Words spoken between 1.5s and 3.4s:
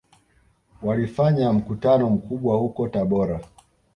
mkutano mkubwa huko Tabora